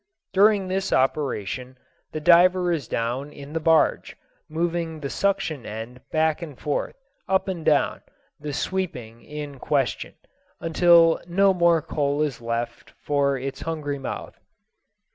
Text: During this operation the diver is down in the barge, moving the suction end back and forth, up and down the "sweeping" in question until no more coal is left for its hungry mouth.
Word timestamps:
During 0.33 0.67
this 0.67 0.91
operation 0.91 1.77
the 2.11 2.19
diver 2.19 2.71
is 2.71 2.87
down 2.87 3.31
in 3.31 3.53
the 3.53 3.59
barge, 3.59 4.17
moving 4.49 4.99
the 4.99 5.11
suction 5.11 5.63
end 5.63 6.01
back 6.11 6.41
and 6.41 6.59
forth, 6.59 6.95
up 7.29 7.47
and 7.47 7.63
down 7.63 8.01
the 8.39 8.51
"sweeping" 8.51 9.21
in 9.23 9.59
question 9.59 10.15
until 10.59 11.21
no 11.27 11.53
more 11.53 11.83
coal 11.83 12.23
is 12.23 12.41
left 12.41 12.93
for 13.03 13.37
its 13.37 13.61
hungry 13.61 13.99
mouth. 13.99 14.39